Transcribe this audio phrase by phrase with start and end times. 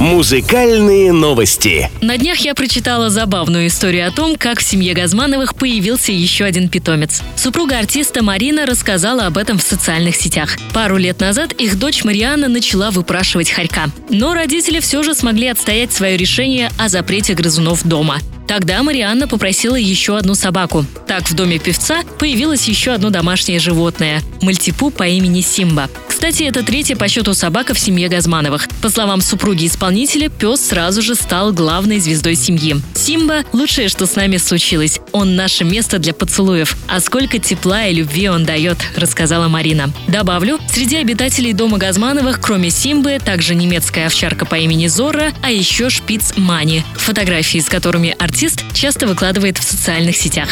[0.00, 1.90] Музыкальные новости.
[2.00, 6.70] На днях я прочитала забавную историю о том, как в семье Газмановых появился еще один
[6.70, 7.20] питомец.
[7.36, 10.56] Супруга артиста Марина рассказала об этом в социальных сетях.
[10.72, 13.90] Пару лет назад их дочь Марианна начала выпрашивать хорька.
[14.08, 18.20] Но родители все же смогли отстоять свое решение о запрете грызунов дома.
[18.48, 20.86] Тогда Марианна попросила еще одну собаку.
[21.06, 25.90] Так в доме певца появилось еще одно домашнее животное– мальтипу по имени Симба.
[26.20, 28.68] Кстати, это третья по счету собака в семье Газмановых.
[28.82, 32.76] По словам супруги исполнителя, пес сразу же стал главной звездой семьи.
[32.94, 35.00] Симба– лучшее, что с нами случилось.
[35.12, 36.76] Он наше место для поцелуев.
[36.88, 39.94] А сколько тепла и любви он дает, рассказала Марина.
[40.08, 45.88] Добавлю, среди обитателей дома Газмановых, кроме Симбы, также немецкая овчарка по имени Зора, а еще
[45.88, 50.50] шпиц Мани, фотографии с которыми артист часто выкладывает в социальных сетях.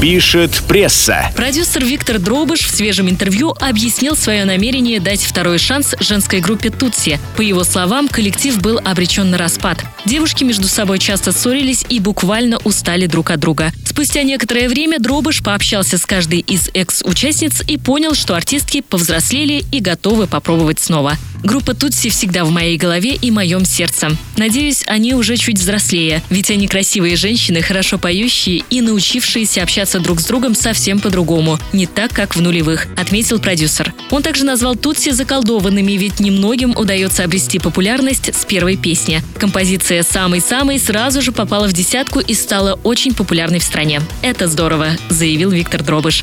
[0.00, 1.30] Пишет пресса.
[1.36, 7.20] Продюсер Виктор Дробыш в свежем интервью объяснил свое намерение дать второй шанс женской группе «Тутси».
[7.36, 9.84] По его словам, коллектив был обречен на распад.
[10.06, 13.72] Девушки между собой часто ссорились и буквально устали друг от друга.
[13.84, 19.80] Спустя некоторое время Дробыш пообщался с каждой из экс-участниц и понял, что артистки повзрослели и
[19.80, 21.18] готовы попробовать снова.
[21.42, 24.10] Группа Тутси всегда в моей голове и моем сердце.
[24.36, 30.20] Надеюсь, они уже чуть взрослее, ведь они красивые женщины, хорошо поющие и научившиеся общаться друг
[30.20, 33.92] с другом совсем по-другому, не так, как в нулевых, отметил продюсер.
[34.10, 39.22] Он также назвал Тутси заколдованными, ведь немногим удается обрести популярность с первой песни.
[39.38, 44.00] Композиция «Самый-самый» сразу же попала в десятку и стала очень популярной в стране.
[44.22, 46.22] Это здорово, заявил Виктор Дробыш.